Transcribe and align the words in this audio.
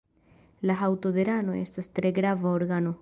La 0.69 0.77
haŭto 0.79 1.11
de 1.17 1.25
rano 1.29 1.59
estas 1.59 1.91
tre 1.99 2.13
grava 2.21 2.57
organo. 2.63 2.95